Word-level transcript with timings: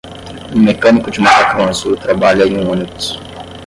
Um 0.55 0.59
mecânico 0.63 1.11
de 1.11 1.19
macacão 1.21 1.67
azul 1.69 1.95
trabalha 1.95 2.47
em 2.47 2.57
um 2.57 2.71
ônibus. 2.71 3.19